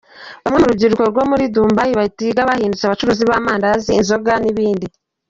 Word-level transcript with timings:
Bamwe 0.43 0.57
mu 0.61 0.69
rubyiruko 0.69 1.03
rwo 1.11 1.23
muri 1.31 1.43
"Dumbayi"batiga, 1.53 2.47
bahindutse 2.49 2.83
abacuruzi 2.85 3.23
b’amandazi, 3.29 3.89
inzoga 3.99 4.33
n’ibindi. 4.43 4.85